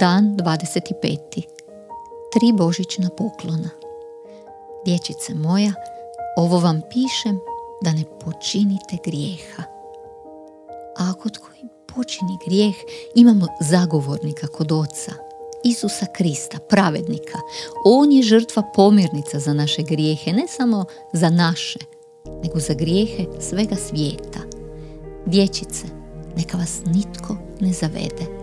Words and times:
Dan 0.00 0.36
25. 0.36 1.42
Tri 2.32 2.52
božićna 2.52 3.10
poklona. 3.10 3.70
Dječice 4.84 5.34
moja, 5.34 5.72
ovo 6.36 6.58
vam 6.58 6.80
pišem 6.90 7.40
da 7.82 7.92
ne 7.92 8.04
počinite 8.24 8.96
grijeha. 9.04 9.62
A 10.98 11.10
ako 11.10 11.28
koji 11.40 11.68
počini 11.94 12.38
grijeh, 12.46 12.74
imamo 13.14 13.46
zagovornika 13.60 14.46
kod 14.46 14.72
oca, 14.72 15.12
Isusa 15.64 16.06
Krista, 16.06 16.58
pravednika. 16.58 17.38
On 17.84 18.12
je 18.12 18.22
žrtva 18.22 18.62
pomirnica 18.74 19.38
za 19.38 19.52
naše 19.52 19.82
grijehe, 19.82 20.32
ne 20.32 20.46
samo 20.48 20.84
za 21.12 21.30
naše, 21.30 21.78
nego 22.42 22.60
za 22.60 22.74
grijehe 22.74 23.24
svega 23.40 23.76
svijeta. 23.76 24.40
Dječice, 25.26 25.86
neka 26.36 26.56
vas 26.56 26.80
nitko 26.86 27.36
ne 27.60 27.72
zavede. 27.72 28.33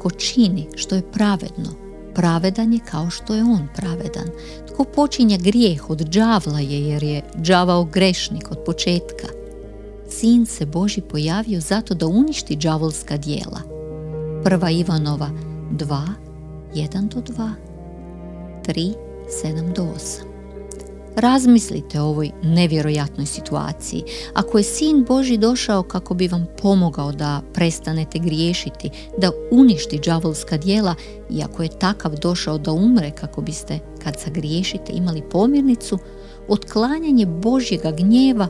Tko 0.00 0.10
čini 0.10 0.66
što 0.76 0.94
je 0.94 1.12
pravedno, 1.12 1.70
pravedan 2.14 2.72
je 2.72 2.80
kao 2.90 3.10
što 3.10 3.34
je 3.34 3.42
on 3.42 3.68
pravedan. 3.76 4.26
Tko 4.68 4.84
počinja 4.84 5.36
grijeh 5.36 5.90
od 5.90 6.00
đavla 6.00 6.60
je 6.60 6.88
jer 6.88 7.02
je 7.02 7.22
đavao 7.34 7.84
grešnik 7.84 8.50
od 8.50 8.58
početka. 8.66 9.26
Sin 10.08 10.46
se 10.46 10.66
Boži 10.66 11.00
pojavio 11.00 11.60
zato 11.60 11.94
da 11.94 12.06
uništi 12.06 12.56
đavolska 12.56 13.16
dijela. 13.16 13.60
Prva 14.44 14.70
Ivanova 14.70 15.30
2, 15.72 16.06
1 16.74 17.08
do 17.08 17.20
2, 17.20 17.50
3, 18.66 18.94
7 19.44 19.74
do 19.74 19.82
8. 19.82 20.29
Razmislite 21.20 22.00
o 22.00 22.04
ovoj 22.04 22.30
nevjerojatnoj 22.42 23.26
situaciji. 23.26 24.04
Ako 24.34 24.58
je 24.58 24.64
Sin 24.64 25.04
Boži 25.04 25.36
došao 25.36 25.82
kako 25.82 26.14
bi 26.14 26.28
vam 26.28 26.46
pomogao 26.62 27.12
da 27.12 27.42
prestanete 27.54 28.18
griješiti, 28.18 28.90
da 29.18 29.30
uništi 29.50 30.00
đavolska 30.04 30.56
dijela 30.56 30.94
i 31.30 31.42
ako 31.42 31.62
je 31.62 31.78
takav 31.78 32.14
došao 32.16 32.58
da 32.58 32.72
umre 32.72 33.10
kako 33.10 33.40
biste 33.40 33.78
kad 34.04 34.16
zagriješite 34.24 34.92
imali 34.92 35.22
pomirnicu, 35.30 35.98
otklanjanje 36.48 37.26
Božjega 37.26 37.90
gnjeva, 37.90 38.48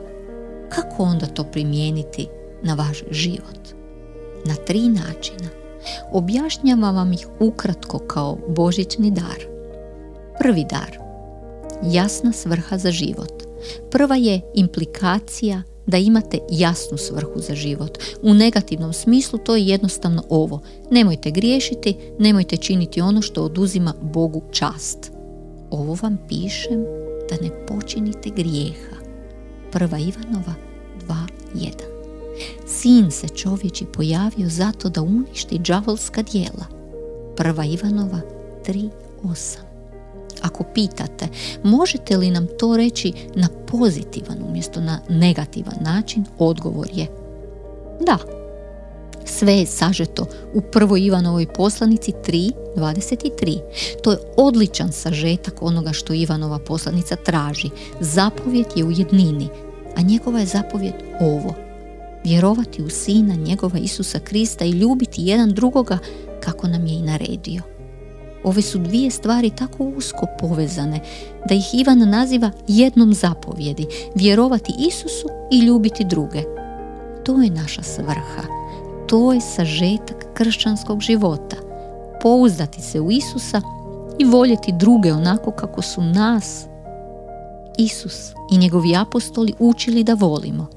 kako 0.69 1.03
onda 1.03 1.25
to 1.25 1.43
primijeniti 1.43 2.27
na 2.63 2.73
vaš 2.73 3.03
život? 3.11 3.59
Na 4.45 4.55
tri 4.55 4.89
načina. 4.89 5.49
Objašnjavam 6.11 6.95
vam 6.95 7.13
ih 7.13 7.27
ukratko 7.39 7.99
kao 7.99 8.37
božićni 8.47 9.11
dar. 9.11 9.45
Prvi 10.39 10.65
dar– 10.69 10.97
jasna 11.83 12.31
svrha 12.31 12.77
za 12.77 12.91
život. 12.91 13.43
Prva 13.91 14.15
je 14.15 14.41
implikacija 14.55 15.63
da 15.87 15.97
imate 15.97 16.39
jasnu 16.49 16.97
svrhu 16.97 17.39
za 17.39 17.55
život. 17.55 17.97
U 18.21 18.33
negativnom 18.33 18.93
smislu 18.93 19.39
to 19.39 19.55
je 19.55 19.67
jednostavno 19.67 20.23
ovo. 20.29 20.61
Nemojte 20.91 21.31
griješiti, 21.31 21.97
nemojte 22.19 22.57
činiti 22.57 23.01
ono 23.01 23.21
što 23.21 23.43
oduzima 23.43 23.93
Bogu 24.01 24.41
čast. 24.51 25.11
Ovo 25.69 25.97
vam 26.01 26.17
pišem 26.27 26.83
da 27.29 27.35
ne 27.41 27.65
počinite 27.65 28.29
grijeha. 28.29 28.95
Prva 29.71 29.97
Ivanova 29.97 30.53
2.1 31.07 31.71
Sin 32.67 33.11
se 33.11 33.27
čovječi 33.27 33.85
pojavio 33.93 34.49
zato 34.49 34.89
da 34.89 35.01
uništi 35.01 35.59
đavolska 35.59 36.21
dijela. 36.21 36.65
Prva 37.35 37.65
Ivanova 37.65 38.21
3.8 38.65 39.70
ako 40.41 40.63
pitate, 40.63 41.27
možete 41.63 42.17
li 42.17 42.31
nam 42.31 42.47
to 42.59 42.77
reći 42.77 43.13
na 43.35 43.47
pozitivan 43.67 44.37
umjesto 44.49 44.81
na 44.81 44.99
negativan 45.09 45.77
način, 45.81 46.25
odgovor 46.37 46.87
je 46.93 47.07
da. 47.99 48.17
Sve 49.25 49.53
je 49.53 49.65
sažeto 49.65 50.25
u 50.53 50.61
prvoj 50.61 51.01
Ivanovoj 51.01 51.45
poslanici 51.45 52.11
3.23. 52.27 53.59
To 54.03 54.11
je 54.11 54.17
odličan 54.37 54.91
sažetak 54.91 55.61
onoga 55.61 55.93
što 55.93 56.13
Ivanova 56.13 56.59
poslanica 56.59 57.15
traži. 57.15 57.69
Zapovjed 57.99 58.65
je 58.75 58.83
u 58.83 58.91
jednini, 58.91 59.47
a 59.95 60.01
njegova 60.01 60.39
je 60.39 60.45
zapovjed 60.45 60.93
ovo. 61.19 61.53
Vjerovati 62.23 62.83
u 62.83 62.89
Sina 62.89 63.35
njegova 63.35 63.79
Isusa 63.79 64.19
Krista 64.19 64.65
i 64.65 64.69
ljubiti 64.69 65.21
jedan 65.21 65.53
drugoga 65.53 65.97
kako 66.39 66.67
nam 66.67 66.85
je 66.85 66.93
i 66.93 67.01
naredio. 67.01 67.70
Ove 68.43 68.61
su 68.61 68.77
dvije 68.77 69.11
stvari 69.11 69.49
tako 69.49 69.83
usko 69.83 70.25
povezane 70.39 70.99
da 71.49 71.55
ih 71.55 71.65
Ivan 71.73 72.09
naziva 72.09 72.51
jednom 72.67 73.13
zapovjedi, 73.13 73.87
vjerovati 74.15 74.73
Isusu 74.87 75.27
i 75.51 75.59
ljubiti 75.59 76.03
druge. 76.03 76.43
To 77.23 77.41
je 77.41 77.49
naša 77.49 77.83
svrha, 77.83 78.43
to 79.07 79.33
je 79.33 79.41
sažetak 79.41 80.25
kršćanskog 80.33 81.01
života. 81.01 81.55
Pouzdati 82.21 82.81
se 82.81 82.99
u 82.99 83.11
Isusa 83.11 83.61
i 84.19 84.25
voljeti 84.25 84.71
druge 84.71 85.13
onako 85.13 85.51
kako 85.51 85.81
su 85.81 86.01
nas 86.01 86.65
Isus 87.77 88.31
i 88.51 88.57
njegovi 88.57 88.95
apostoli 88.95 89.53
učili 89.59 90.03
da 90.03 90.13
volimo. 90.13 90.67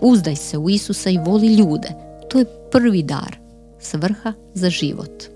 Uzdaj 0.00 0.36
se 0.36 0.58
u 0.58 0.70
Isusa 0.70 1.10
i 1.10 1.18
voli 1.18 1.54
ljude. 1.54 1.88
To 2.30 2.38
je 2.38 2.44
prvi 2.72 3.02
dar, 3.02 3.36
svrha 3.78 4.32
za 4.54 4.70
život 4.70 5.33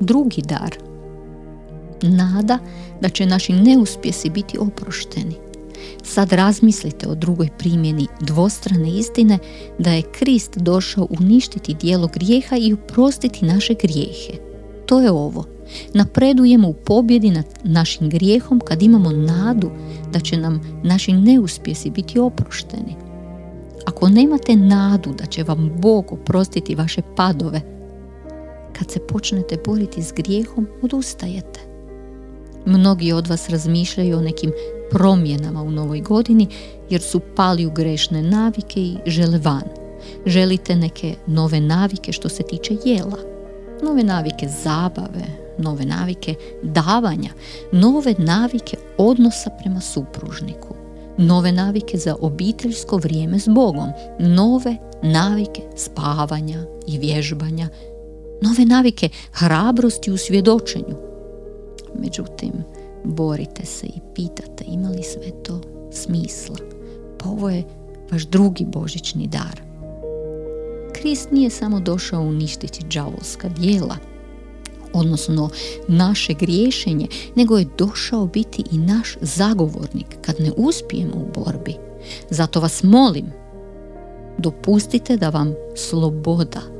drugi 0.00 0.42
dar. 0.42 0.76
Nada 2.02 2.58
da 3.00 3.08
će 3.08 3.26
naši 3.26 3.52
neuspjesi 3.52 4.30
biti 4.30 4.58
oprošteni. 4.58 5.34
Sad 6.02 6.32
razmislite 6.32 7.08
o 7.08 7.14
drugoj 7.14 7.48
primjeni 7.58 8.06
dvostrane 8.20 8.90
istine 8.90 9.38
da 9.78 9.90
je 9.90 10.02
Krist 10.02 10.58
došao 10.58 11.06
uništiti 11.20 11.74
dijelo 11.74 12.08
grijeha 12.14 12.56
i 12.56 12.72
oprostiti 12.72 13.44
naše 13.44 13.74
grijehe. 13.74 14.32
To 14.86 15.00
je 15.00 15.10
ovo. 15.10 15.44
Napredujemo 15.94 16.68
u 16.68 16.74
pobjedi 16.74 17.30
nad 17.30 17.46
našim 17.64 18.08
grijehom 18.08 18.60
kad 18.60 18.82
imamo 18.82 19.10
nadu 19.10 19.70
da 20.12 20.20
će 20.20 20.36
nam 20.36 20.80
naši 20.84 21.12
neuspjesi 21.12 21.90
biti 21.90 22.18
oprošteni. 22.18 22.96
Ako 23.86 24.08
nemate 24.08 24.56
nadu 24.56 25.12
da 25.12 25.26
će 25.26 25.42
vam 25.42 25.72
Bog 25.76 26.12
oprostiti 26.12 26.74
vaše 26.74 27.02
padove, 27.16 27.79
kad 28.78 28.90
se 28.90 29.00
počnete 29.00 29.56
boriti 29.66 30.02
s 30.02 30.12
grijehom, 30.12 30.66
odustajete. 30.82 31.60
Mnogi 32.66 33.12
od 33.12 33.26
vas 33.26 33.48
razmišljaju 33.48 34.18
o 34.18 34.22
nekim 34.22 34.52
promjenama 34.90 35.62
u 35.62 35.70
novoj 35.70 36.00
godini 36.00 36.46
jer 36.90 37.00
su 37.00 37.20
pali 37.36 37.66
u 37.66 37.70
grešne 37.70 38.22
navike 38.22 38.80
i 38.80 38.96
žele 39.06 39.38
van. 39.38 39.68
Želite 40.26 40.76
neke 40.76 41.14
nove 41.26 41.60
navike 41.60 42.12
što 42.12 42.28
se 42.28 42.42
tiče 42.42 42.76
jela, 42.84 43.18
nove 43.82 44.02
navike 44.02 44.48
zabave, 44.64 45.26
nove 45.58 45.84
navike 45.84 46.34
davanja, 46.62 47.30
nove 47.72 48.14
navike 48.18 48.76
odnosa 48.98 49.50
prema 49.62 49.80
supružniku, 49.80 50.74
nove 51.18 51.52
navike 51.52 51.98
za 51.98 52.16
obiteljsko 52.20 52.96
vrijeme 52.96 53.38
s 53.38 53.48
Bogom, 53.48 53.88
nove 54.18 54.76
navike 55.02 55.62
spavanja 55.76 56.64
i 56.86 56.98
vježbanja 56.98 57.68
nove 58.42 58.64
navike 58.64 59.08
hrabrosti 59.32 60.10
u 60.10 60.16
svjedočenju. 60.16 60.96
Međutim, 61.98 62.52
borite 63.04 63.66
se 63.66 63.86
i 63.86 64.00
pitate 64.14 64.64
ima 64.68 64.88
li 64.88 65.02
sve 65.02 65.42
to 65.42 65.60
smisla. 65.92 66.56
Pa 67.18 67.28
ovo 67.28 67.50
je 67.50 67.64
vaš 68.12 68.26
drugi 68.26 68.64
božićni 68.64 69.26
dar. 69.26 69.60
Krist 70.92 71.30
nije 71.30 71.50
samo 71.50 71.80
došao 71.80 72.22
uništiti 72.22 72.84
džavolska 72.88 73.48
dijela, 73.48 73.96
odnosno 74.92 75.50
naše 75.88 76.34
griješenje, 76.34 77.06
nego 77.34 77.58
je 77.58 77.66
došao 77.78 78.26
biti 78.26 78.64
i 78.72 78.78
naš 78.78 79.16
zagovornik 79.20 80.06
kad 80.22 80.40
ne 80.40 80.52
uspijemo 80.56 81.14
u 81.16 81.40
borbi. 81.40 81.74
Zato 82.30 82.60
vas 82.60 82.82
molim, 82.82 83.26
dopustite 84.38 85.16
da 85.16 85.28
vam 85.28 85.54
sloboda 85.76 86.79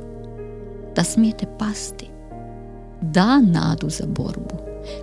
da 0.95 1.03
smijete 1.03 1.45
pasti. 1.59 2.09
Da 3.01 3.39
nadu 3.39 3.89
za 3.89 4.05
borbu, 4.07 4.55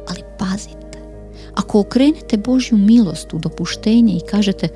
ali 0.09 0.23
pazite. 0.39 0.99
Ako 1.55 1.81
okrenete 1.81 2.37
Božju 2.37 2.79
milost 2.79 3.35
u 3.35 3.39
dopuštenje 3.39 4.15
i 4.15 4.27
kažete 4.31 4.69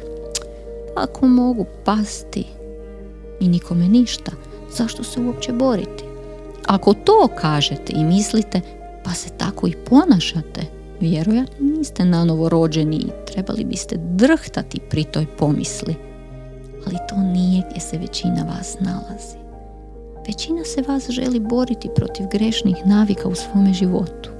ako 0.97 1.26
mogu 1.26 1.67
pasti 1.85 2.44
i 3.41 3.49
nikome 3.49 3.88
ništa, 3.88 4.32
zašto 4.76 5.05
se 5.05 5.20
uopće 5.20 5.53
boriti? 5.53 6.05
Ako 6.67 6.94
to 6.94 7.29
kažete 7.41 7.93
i 7.97 8.05
mislite, 8.05 8.61
pa 9.05 9.11
se 9.11 9.29
tako 9.37 9.67
i 9.67 9.76
ponašate, 9.91 10.61
vjerojatno 11.00 11.67
niste 11.79 12.05
na 12.05 12.49
rođeni 12.49 12.97
i 12.97 13.32
trebali 13.32 13.64
biste 13.64 13.97
drhtati 13.99 14.81
pri 14.91 15.05
toj 15.05 15.26
pomisli. 15.38 15.94
Ali 16.87 16.97
to 17.09 17.17
nije 17.17 17.62
gdje 17.70 17.81
se 17.81 17.99
većina 17.99 18.44
vas 18.44 18.76
nalazi. 18.81 19.41
Većina 20.26 20.64
se 20.64 20.82
vas 20.88 21.10
želi 21.10 21.40
boriti 21.40 21.88
protiv 21.96 22.26
grešnih 22.26 22.76
navika 22.86 23.28
u 23.28 23.34
svome 23.34 23.72
životu. 23.72 24.30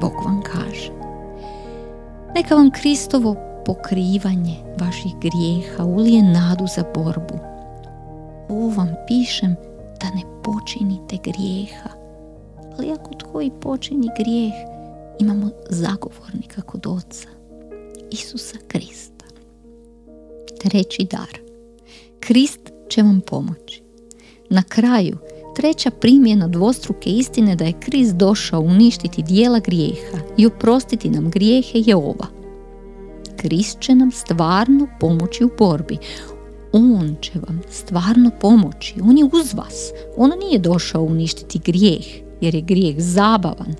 Bog 0.00 0.12
vam 0.24 0.42
kaže. 0.42 0.90
Neka 2.34 2.54
vam 2.54 2.70
Kristovo 2.70 3.36
pokrivanje 3.66 4.56
vaših 4.80 5.12
grijeha 5.20 5.84
ulije 5.84 6.22
nadu 6.22 6.66
za 6.76 6.84
borbu. 6.94 7.38
Ovo 8.48 8.68
vam 8.68 8.94
pišem 9.08 9.56
da 10.00 10.06
ne 10.06 10.22
počinite 10.42 11.16
grijeha. 11.22 11.90
Ali 12.78 12.92
ako 12.92 13.14
tko 13.14 13.40
i 13.42 13.50
počini 13.60 14.08
grijeh, 14.18 14.54
imamo 15.18 15.50
zagovornika 15.68 16.62
kod 16.62 16.86
oca, 16.86 17.28
Isusa 18.10 18.56
Krista. 18.68 19.24
Treći 20.60 21.06
dar. 21.10 21.38
Krist 22.20 22.60
će 22.88 23.02
vam 23.02 23.20
pomoći. 23.26 23.85
Na 24.50 24.62
kraju, 24.62 25.18
treća 25.56 25.90
primjena 25.90 26.48
dvostruke 26.48 27.10
istine 27.10 27.56
da 27.56 27.64
je 27.64 27.80
Krist 27.80 28.14
došao 28.14 28.60
uništiti 28.60 29.22
dijela 29.22 29.58
grijeha 29.58 30.18
i 30.36 30.46
oprostiti 30.46 31.10
nam 31.10 31.30
grijehe 31.30 31.78
je 31.78 31.96
ova. 31.96 32.26
Krist 33.36 33.80
će 33.80 33.94
nam 33.94 34.10
stvarno 34.10 34.86
pomoći 35.00 35.44
u 35.44 35.50
borbi. 35.58 35.98
On 36.72 37.16
će 37.20 37.32
vam 37.46 37.60
stvarno 37.70 38.30
pomoći. 38.40 38.94
On 39.02 39.18
je 39.18 39.24
uz 39.24 39.54
vas. 39.54 39.90
On 40.16 40.30
nije 40.38 40.58
došao 40.58 41.02
uništiti 41.02 41.58
grijeh, 41.58 42.06
jer 42.40 42.54
je 42.54 42.60
grijeh 42.60 42.96
zabavan. 42.98 43.74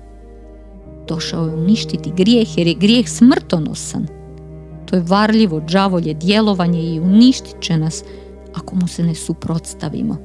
Došao 1.07 1.45
je 1.45 1.55
uništiti 1.55 2.11
grijeh, 2.17 2.57
jer 2.57 2.67
je 2.67 2.73
grijeh 2.73 3.09
smrtonosan. 3.09 4.07
To 4.85 4.95
je 4.95 5.03
varljivo 5.07 5.61
džavolje 5.67 6.13
djelovanje 6.13 6.93
i 6.93 6.99
uništit 6.99 7.55
će 7.61 7.77
nas 7.77 8.03
ako 8.55 8.75
mu 8.75 8.87
se 8.87 9.03
ne 9.03 9.15
suprotstavimo. 9.15 10.17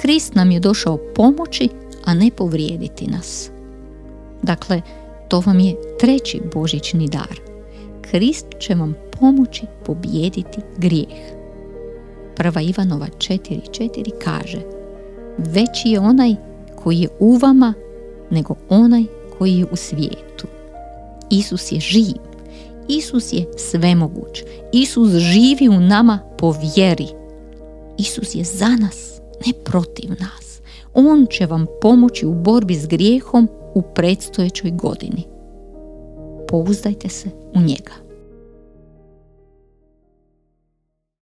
Krist 0.00 0.34
nam 0.34 0.50
je 0.50 0.60
došao 0.60 0.98
pomoći, 1.14 1.68
a 2.04 2.14
ne 2.14 2.30
povrijediti 2.36 3.06
nas. 3.06 3.50
Dakle, 4.42 4.82
to 5.28 5.40
vam 5.40 5.60
je 5.60 5.74
treći 5.98 6.40
božićni 6.54 7.08
dar. 7.08 7.40
Krist 8.00 8.46
će 8.58 8.74
vam 8.74 8.94
pomoći 9.20 9.62
pobijediti 9.86 10.60
grijeh. 10.78 11.20
Prva 12.36 12.60
Ivanova 12.60 13.06
4.4 13.18 14.10
kaže 14.24 14.60
Veći 15.38 15.88
je 15.88 16.00
onaj 16.00 16.34
koji 16.76 16.98
je 16.98 17.08
u 17.18 17.36
vama 17.36 17.74
nego 18.30 18.54
onaj 18.68 19.04
koji 19.38 19.58
je 19.58 19.66
u 19.72 19.76
svijetu. 19.76 20.46
Isus 21.30 21.72
je 21.72 21.80
živ. 21.80 22.16
Isus 22.88 23.32
je 23.32 23.46
svemoguć. 23.56 24.42
Isus 24.72 25.10
živi 25.12 25.68
u 25.68 25.80
nama 25.80 26.18
po 26.38 26.54
vjeri. 26.76 27.06
Isus 27.98 28.34
je 28.34 28.44
za 28.44 28.68
nas, 28.68 29.19
ne 29.46 29.52
protiv 29.64 30.10
nas. 30.10 30.60
On 30.94 31.26
će 31.30 31.46
vam 31.46 31.66
pomoći 31.80 32.26
u 32.26 32.34
borbi 32.34 32.74
s 32.74 32.86
grijehom 32.86 33.48
u 33.74 33.82
predstojećoj 33.82 34.70
godini 34.70 35.30
pouzdajte 36.50 37.08
se 37.08 37.28
u 37.54 37.60
njega. 37.60 38.09